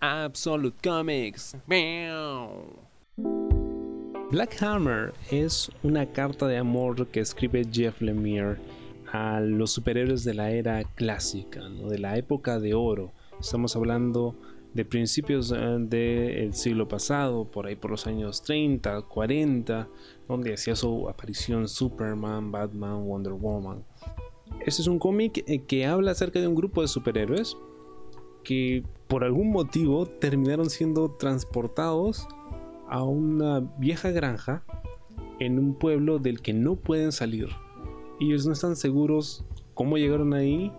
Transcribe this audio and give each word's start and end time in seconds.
Absolute 0.00 0.76
Comics. 0.82 1.56
Black 4.30 4.62
Hammer 4.62 5.12
es 5.30 5.70
una 5.82 6.06
carta 6.06 6.46
de 6.46 6.56
amor 6.56 7.08
que 7.08 7.20
escribe 7.20 7.66
Jeff 7.70 8.00
Lemire 8.00 8.58
a 9.12 9.40
los 9.40 9.72
superhéroes 9.72 10.22
de 10.22 10.34
la 10.34 10.50
era 10.50 10.84
clásica, 10.84 11.62
de 11.68 11.98
la 11.98 12.16
época 12.16 12.60
de 12.60 12.74
oro. 12.74 13.12
Estamos 13.40 13.74
hablando 13.74 14.36
de 14.74 14.84
principios 14.84 15.50
eh, 15.50 15.56
del 15.56 16.54
siglo 16.54 16.86
pasado, 16.86 17.44
por 17.46 17.66
ahí 17.66 17.74
por 17.74 17.90
los 17.90 18.06
años 18.06 18.42
30, 18.42 19.02
40, 19.02 19.88
donde 20.28 20.54
hacía 20.54 20.76
su 20.76 21.08
aparición 21.08 21.66
Superman, 21.66 22.52
Batman, 22.52 23.04
Wonder 23.04 23.32
Woman. 23.32 23.82
Este 24.64 24.82
es 24.82 24.88
un 24.88 24.98
cómic 24.98 25.42
eh, 25.46 25.64
que 25.66 25.86
habla 25.86 26.12
acerca 26.12 26.38
de 26.38 26.46
un 26.46 26.54
grupo 26.54 26.82
de 26.82 26.88
superhéroes 26.88 27.56
que 28.44 28.84
por 29.08 29.24
algún 29.24 29.50
motivo 29.50 30.06
terminaron 30.06 30.70
siendo 30.70 31.10
transportados 31.12 32.28
a 32.88 33.02
una 33.02 33.60
vieja 33.78 34.10
granja 34.10 34.62
en 35.40 35.58
un 35.58 35.74
pueblo 35.74 36.18
del 36.18 36.40
que 36.40 36.52
no 36.52 36.76
pueden 36.76 37.12
salir. 37.12 37.48
Ellos 38.20 38.46
no 38.46 38.52
están 38.52 38.76
seguros 38.76 39.44
cómo 39.74 39.96
llegaron 39.96 40.34
ahí, 40.34 40.72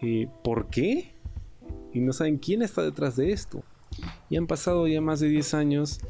eh, 0.00 0.28
por 0.42 0.68
qué, 0.68 1.14
y 1.92 2.00
no 2.00 2.12
saben 2.12 2.38
quién 2.38 2.62
está 2.62 2.82
detrás 2.82 3.16
de 3.16 3.32
esto. 3.32 3.62
Y 4.28 4.36
han 4.36 4.46
pasado 4.46 4.86
ya 4.86 5.00
más 5.00 5.20
de 5.20 5.28
10 5.28 5.54
años 5.54 6.00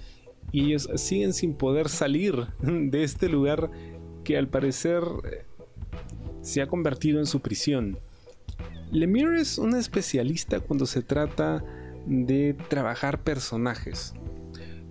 y 0.52 0.66
ellos 0.66 0.88
siguen 0.96 1.32
sin 1.32 1.54
poder 1.54 1.88
salir 1.88 2.46
de 2.62 3.02
este 3.02 3.28
lugar 3.28 3.70
que 4.24 4.36
al 4.36 4.48
parecer 4.48 5.02
eh, 5.24 5.46
se 6.42 6.62
ha 6.62 6.68
convertido 6.68 7.18
en 7.18 7.26
su 7.26 7.40
prisión. 7.40 7.98
Lemire 8.92 9.40
es 9.40 9.58
un 9.58 9.76
especialista 9.76 10.60
cuando 10.60 10.84
se 10.84 11.02
trata 11.02 11.64
de 12.06 12.54
trabajar 12.68 13.22
personajes. 13.22 14.14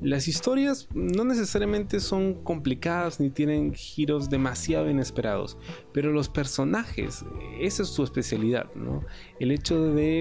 Las 0.02 0.30
historias 0.30 0.88
no 0.94 1.26
necesariamente 1.26 1.99
son 1.99 2.35
complicadas 2.46 3.20
ni 3.20 3.29
tienen 3.29 3.73
giros 3.73 4.29
demasiado 4.29 4.90
inesperados, 4.90 5.57
pero 5.91 6.13
los 6.13 6.29
personajes, 6.29 7.26
esa 7.60 7.84
es 7.84 7.90
su 7.90 8.04
especialidad, 8.04 8.73
¿no? 8.76 9.04
El 9.41 9.51
hecho 9.51 9.93
de 9.93 10.20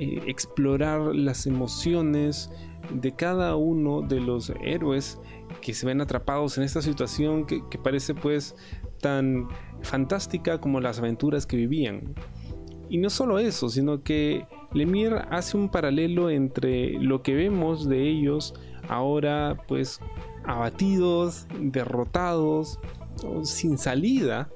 eh, 0.00 0.22
explorar 0.26 1.14
las 1.14 1.46
emociones 1.46 2.50
de 2.92 3.14
cada 3.14 3.54
uno 3.54 4.02
de 4.02 4.20
los 4.20 4.52
héroes 4.64 5.20
que 5.60 5.72
se 5.72 5.86
ven 5.86 6.00
atrapados 6.00 6.58
en 6.58 6.64
esta 6.64 6.82
situación 6.82 7.46
que, 7.46 7.62
que 7.70 7.78
parece 7.78 8.14
pues 8.14 8.56
tan 9.00 9.48
fantástica 9.82 10.60
como 10.60 10.80
las 10.80 10.98
aventuras 10.98 11.46
que 11.46 11.56
vivían. 11.56 12.14
Y 12.88 12.98
no 12.98 13.10
solo 13.10 13.38
eso, 13.38 13.68
sino 13.68 14.02
que 14.02 14.46
Lemire 14.72 15.22
hace 15.30 15.56
un 15.56 15.68
paralelo 15.68 16.30
entre 16.30 16.92
lo 17.00 17.22
que 17.22 17.34
vemos 17.34 17.88
de 17.88 18.08
ellos 18.08 18.54
ahora 18.88 19.56
pues 19.66 20.00
abatidos, 20.44 21.46
derrotados, 21.58 22.78
sin 23.42 23.78
salida, 23.78 24.50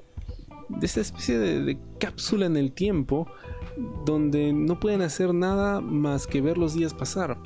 de 0.69 0.85
esta 0.85 1.01
especie 1.01 1.37
de, 1.39 1.79
cápsula 1.99 2.45
en 2.45 2.55
el 2.55 2.71
tiempo 2.71 3.27
donde 4.05 4.53
no 4.53 4.79
pueden 4.79 5.01
hacer 5.01 5.33
nada 5.33 5.81
más 5.81 6.27
que 6.27 6.41
ver 6.41 6.57
los 6.57 6.73
días 6.73 6.93
pasar. 6.93 7.37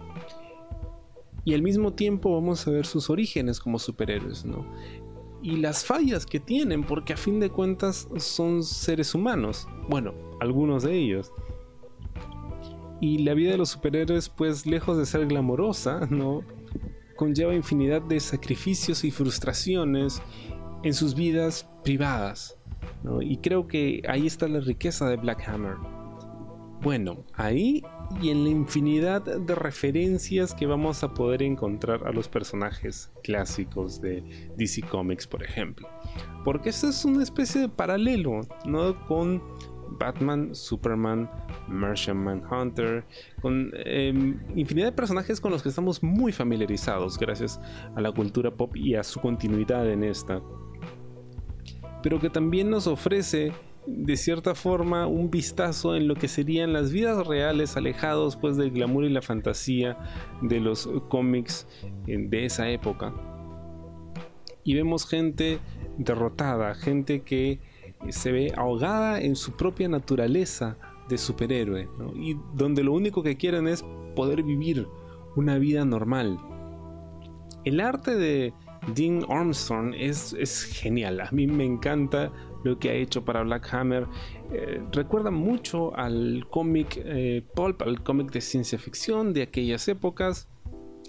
Y 1.46 1.54
al 1.54 1.62
mismo 1.62 1.94
tiempo 1.94 2.34
vamos 2.34 2.68
a 2.68 2.72
ver 2.72 2.86
sus 2.86 3.10
orígenes 3.10 3.60
como 3.60 3.80
superhéroes, 3.80 4.46
¿no? 4.46 4.66
Y 5.44 5.58
las 5.58 5.86
fallas 5.86 6.26
que 6.26 6.40
tienen, 6.40 6.84
porque 6.84 7.14
a 7.14 7.18
fin 7.18 7.40
de 7.40 7.50
cuentas 7.50 8.08
son 8.18 8.64
seres 8.64 9.14
humanos. 9.14 9.68
Bueno, 9.90 10.14
algunos 10.40 10.84
de 10.84 10.98
ellos. 10.98 11.32
Y 13.02 13.20
la 13.20 13.34
vida 13.34 13.52
de 13.52 13.58
los 13.58 13.70
superhéroes, 13.70 14.30
pues 14.30 14.66
lejos 14.66 14.98
de 14.98 15.06
ser 15.06 15.28
glamorosa, 15.28 16.08
¿no? 16.10 16.42
Conlleva 17.18 17.54
infinidad 17.54 18.02
de 18.02 18.20
sacrificios 18.22 19.04
y 19.04 19.12
frustraciones 19.12 20.22
en 20.84 20.94
sus 20.94 21.14
vidas 21.14 21.70
privadas. 21.84 22.58
Y 23.22 23.38
creo 23.38 23.68
que 23.68 24.02
ahí 24.08 24.26
está 24.26 24.48
la 24.48 24.62
riqueza 24.62 25.10
de 25.10 25.18
Black 25.18 25.48
Hammer. 25.50 25.76
Bueno, 26.84 27.24
ahí 27.36 27.82
y 28.22 28.30
en 28.30 28.44
la 28.44 28.50
infinidad 28.50 29.22
de 29.22 29.56
referencias 29.56 30.54
que 30.54 30.66
vamos 30.66 31.02
a 31.02 31.14
poder 31.14 31.42
encontrar 31.42 32.06
a 32.06 32.12
los 32.12 32.28
personajes 32.28 33.10
clásicos 33.24 34.02
de 34.02 34.50
DC 34.58 34.82
Comics, 34.82 35.26
por 35.26 35.44
ejemplo. 35.44 35.88
Porque 36.44 36.70
esto 36.70 36.90
es 36.90 37.06
una 37.06 37.24
especie 37.24 37.62
de 37.62 37.70
paralelo, 37.70 38.42
¿no? 38.66 39.08
Con 39.08 39.42
Batman, 39.98 40.54
Superman, 40.54 41.32
Martian 41.70 42.18
Manhunter, 42.18 43.06
con 43.42 43.72
em, 43.86 44.38
infinidad 44.54 44.88
de 44.88 44.92
personajes 44.92 45.40
con 45.40 45.54
los 45.54 45.64
que 45.64 45.70
estamos 45.70 46.04
muy 46.04 46.34
familiarizados 46.34 47.18
gracias 47.18 47.62
a 47.96 48.02
la 48.02 48.12
cultura 48.12 48.52
pop 48.52 48.76
y 48.76 48.96
a 48.96 49.04
su 49.04 49.22
continuidad 49.22 49.90
en 49.90 50.04
esta. 50.04 50.42
Pero 52.02 52.20
que 52.20 52.30
también 52.30 52.70
nos 52.70 52.88
ofrece 52.88 53.54
de 53.86 54.16
cierta 54.18 54.56
forma 54.56 55.08
un 55.08 55.30
vistazo 55.30 55.96
en 55.96 56.08
lo 56.08 56.16
que 56.16 56.28
serían 56.28 56.74
las 56.74 56.92
vidas 56.92 57.26
reales 57.28 57.76
alejados 57.78 58.36
pues 58.38 58.58
del 58.58 58.72
glamour 58.72 59.06
y 59.06 59.10
la 59.10 59.22
fantasía 59.22 59.98
de 60.42 60.60
los 60.60 60.90
cómics 61.10 61.68
eh, 62.08 62.18
de 62.18 62.46
esa 62.46 62.70
época. 62.70 63.14
Y 64.64 64.76
vemos 64.76 65.08
gente 65.08 65.60
derrotada 65.98 66.74
gente 66.76 67.22
que 67.22 67.60
se 68.10 68.32
ve 68.32 68.54
ahogada 68.56 69.22
en 69.22 69.36
su 69.36 69.54
propia 69.54 69.88
naturaleza 69.88 70.78
de 71.10 71.18
superhéroe 71.18 71.90
y 72.16 72.38
donde 72.54 72.84
lo 72.84 72.94
único 72.94 73.24
que 73.24 73.38
quieren 73.38 73.68
es 73.68 73.84
poder 74.16 74.44
vivir 74.44 74.88
una 75.36 75.58
vida 75.58 75.86
normal. 75.86 76.38
El 77.66 77.80
arte 77.80 78.16
de 78.16 78.54
Dean 78.88 79.26
Armstrong 79.30 79.94
es, 79.96 80.34
es 80.34 80.64
genial 80.64 81.22
a 81.22 81.32
mí 81.32 81.48
me 81.48 81.66
encanta 81.66 82.32
lo 82.64 82.80
que 82.80 82.90
ha 82.90 82.94
hecho 82.94 83.24
para 83.24 83.44
Black 83.44 83.74
Hammer. 83.74 84.08
Eh, 84.52 84.82
recuerda 84.92 85.32
mucho 85.32 85.96
al 85.96 86.48
cómic 86.50 86.98
eh, 87.04 87.44
pulp, 87.56 87.82
al 87.82 88.02
cómic 88.04 88.32
de 88.32 88.42
ciencia 88.42 88.80
ficción 88.80 89.34
de 89.34 89.44
aquellas 89.44 89.88
épocas. 89.88 90.50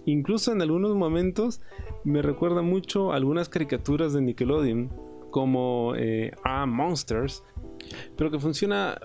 Incluso 0.04 0.52
en 0.52 0.60
algunos 0.60 0.94
momentos 0.96 1.62
me 2.04 2.20
recuerda 2.20 2.60
mucho 2.62 3.12
algunas 3.12 3.48
caricaturas 3.48 4.12
de 4.12 4.20
Nickelodeon, 4.20 4.90
como 5.30 5.94
eh, 5.96 6.32
A 6.44 6.66
Monsters, 6.66 7.42
pero 8.16 8.30
que 8.30 8.38
funciona 8.38 9.00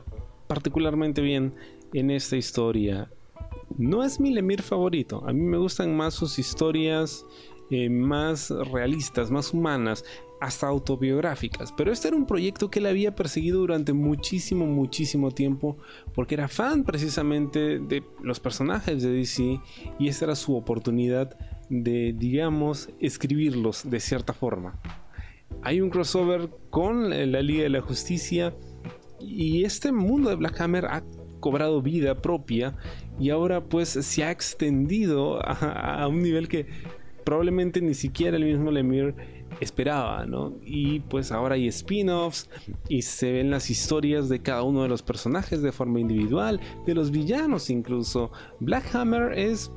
particularmente 0.47 1.21
bien 1.21 1.53
en 1.93 2.11
esta 2.11 2.35
historia. 2.35 3.09
No 3.77 4.03
es 4.03 4.19
mi 4.19 4.31
Lemir 4.33 4.61
favorito, 4.61 5.23
a 5.25 5.31
mí 5.31 5.41
me 5.41 5.57
gustan 5.57 5.95
más 5.95 6.15
sus 6.15 6.37
historias 6.37 7.25
más 7.89 8.49
realistas, 8.49 9.29
más 9.29 9.53
humanas 9.53 10.03
hasta 10.39 10.67
autobiográficas, 10.67 11.73
pero 11.73 11.91
este 11.91 12.07
era 12.07 12.17
un 12.17 12.25
proyecto 12.25 12.69
que 12.69 12.79
él 12.79 12.85
había 12.85 13.13
perseguido 13.13 13.59
durante 13.59 13.93
muchísimo, 13.93 14.65
muchísimo 14.65 15.31
tiempo, 15.31 15.77
porque 16.15 16.35
era 16.35 16.47
fan 16.47 16.83
precisamente 16.83 17.79
de 17.79 18.03
los 18.21 18.39
personajes 18.39 19.03
de 19.03 19.11
DC 19.11 19.59
y 19.99 20.07
esta 20.07 20.25
era 20.25 20.35
su 20.35 20.55
oportunidad 20.55 21.37
de, 21.69 22.13
digamos, 22.17 22.89
escribirlos 22.99 23.89
de 23.89 23.99
cierta 23.99 24.33
forma. 24.33 24.79
Hay 25.61 25.81
un 25.81 25.89
crossover 25.89 26.49
con 26.69 27.09
la 27.09 27.41
Liga 27.41 27.63
de 27.63 27.69
la 27.69 27.81
Justicia 27.81 28.55
y 29.19 29.65
este 29.65 29.91
mundo 29.91 30.29
de 30.29 30.35
Black 30.35 30.61
Hammer 30.61 30.85
ha 30.85 31.03
cobrado 31.41 31.81
vida 31.81 32.21
propia 32.21 32.77
y 33.19 33.29
ahora 33.29 33.63
pues 33.65 33.89
se 33.89 34.23
ha 34.23 34.31
extendido 34.31 35.41
a 35.45 36.07
un 36.07 36.21
nivel 36.21 36.47
que 36.47 36.67
probablemente 37.23 37.81
ni 37.81 37.93
siquiera 37.93 38.37
el 38.37 38.45
mismo 38.45 38.71
Lemire 38.71 39.15
esperaba, 39.59 40.25
¿no? 40.25 40.53
Y 40.63 41.01
pues 41.01 41.31
ahora 41.31 41.55
hay 41.55 41.67
spin-offs 41.67 42.49
y 42.87 43.01
se 43.01 43.31
ven 43.31 43.51
las 43.51 43.69
historias 43.69 44.29
de 44.29 44.41
cada 44.41 44.63
uno 44.63 44.83
de 44.83 44.89
los 44.89 45.01
personajes 45.01 45.61
de 45.61 45.71
forma 45.71 45.99
individual, 45.99 46.59
de 46.85 46.95
los 46.95 47.11
villanos 47.11 47.69
incluso. 47.69 48.31
Black 48.59 48.93
Hammer 48.95 49.37
es 49.37 49.71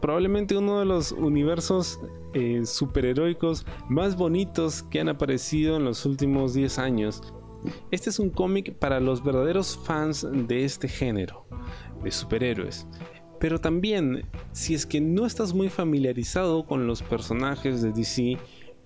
probablemente 0.00 0.56
uno 0.56 0.80
de 0.80 0.86
los 0.86 1.12
universos 1.12 2.00
eh, 2.34 2.62
superheroicos 2.64 3.66
más 3.88 4.16
bonitos 4.16 4.82
que 4.82 5.00
han 5.00 5.08
aparecido 5.08 5.76
en 5.76 5.84
los 5.84 6.04
últimos 6.04 6.54
10 6.54 6.78
años. 6.78 7.22
Este 7.90 8.10
es 8.10 8.18
un 8.18 8.30
cómic 8.30 8.74
para 8.74 9.00
los 9.00 9.24
verdaderos 9.24 9.78
fans 9.84 10.26
de 10.32 10.64
este 10.64 10.88
género, 10.88 11.46
de 12.04 12.10
superhéroes. 12.10 12.86
Pero 13.38 13.60
también, 13.60 14.24
si 14.52 14.74
es 14.74 14.86
que 14.86 15.00
no 15.00 15.26
estás 15.26 15.54
muy 15.54 15.68
familiarizado 15.68 16.66
con 16.66 16.86
los 16.86 17.02
personajes 17.02 17.82
de 17.82 17.92
DC, 17.92 18.38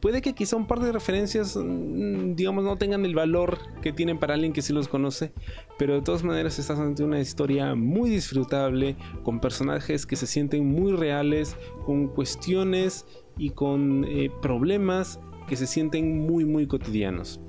puede 0.03 0.21
que 0.21 0.35
quizá 0.35 0.57
un 0.57 0.67
par 0.67 0.81
de 0.81 0.93
referencias, 0.93 1.57
mm, 1.57 2.35
digamos, 2.35 2.65
no 2.65 2.77
tengan 2.77 3.05
el 3.07 3.15
valor 3.15 3.59
que 3.81 3.93
tienen 3.93 4.19
para 4.19 4.35
alguien 4.35 4.53
que 4.53 4.61
sí 4.61 4.73
los 4.73 4.89
conoce, 4.89 5.33
pero 5.79 5.95
de 5.95 6.03
todas 6.03 6.25
maneras 6.25 6.59
estás 6.59 6.79
ante 6.79 7.05
una 7.05 7.21
historia 7.21 7.75
muy 7.75 8.11
disfrutable, 8.11 8.97
con 9.23 9.41
personajes 9.41 10.05
que 10.05 10.17
se 10.17 10.27
sienten 10.27 10.67
muy 10.67 10.93
reales, 10.93 11.57
con 11.87 12.09
cuestiones 12.09 13.07
y 13.39 13.51
con 13.51 14.05
eh, 14.05 14.31
problemas 14.43 15.21
que 15.49 15.57
se 15.57 15.67
sienten 15.67 16.19
muy, 16.19 16.45
muy 16.45 16.67
cotidianos. 16.67 17.41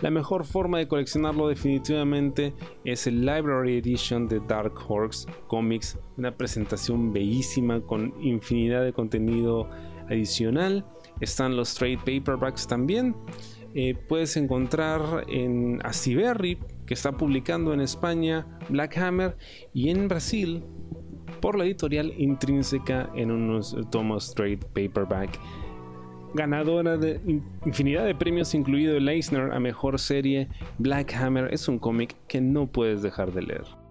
La 0.00 0.10
mejor 0.10 0.44
forma 0.44 0.78
de 0.78 0.88
coleccionarlo 0.88 1.48
definitivamente 1.48 2.54
es 2.84 3.06
el 3.06 3.20
Library 3.26 3.78
Edition 3.78 4.26
de 4.26 4.40
Dark 4.40 4.74
Horse 4.88 5.28
Comics, 5.46 5.98
una 6.16 6.36
presentación 6.36 7.12
bellísima 7.12 7.80
con 7.80 8.14
infinidad 8.20 8.82
de 8.82 8.92
contenido 8.92 9.68
adicional. 10.08 10.84
Están 11.20 11.56
los 11.56 11.74
trade 11.74 11.98
paperbacks 11.98 12.66
también. 12.66 13.14
Eh, 13.74 13.94
puedes 14.08 14.36
encontrar 14.36 15.24
en 15.28 15.78
Astiberri, 15.84 16.58
que 16.86 16.94
está 16.94 17.12
publicando 17.12 17.72
en 17.72 17.80
España 17.80 18.58
Black 18.68 18.96
Hammer, 18.98 19.36
y 19.72 19.90
en 19.90 20.08
Brasil 20.08 20.64
por 21.40 21.58
la 21.58 21.64
editorial 21.64 22.12
Intrínseca 22.16 23.10
en 23.14 23.30
unos 23.30 23.76
tomos 23.90 24.34
trade 24.34 24.58
paperback 24.58 25.38
ganadora 26.34 26.96
de 26.96 27.20
infinidad 27.64 28.04
de 28.04 28.14
premios, 28.14 28.54
incluido 28.54 28.96
el 28.96 29.08
Eisner 29.08 29.52
a 29.52 29.60
mejor 29.60 29.98
serie, 29.98 30.48
Black 30.78 31.14
Hammer 31.14 31.52
es 31.52 31.68
un 31.68 31.78
cómic 31.78 32.16
que 32.28 32.40
no 32.40 32.66
puedes 32.66 33.02
dejar 33.02 33.32
de 33.32 33.42
leer. 33.42 33.81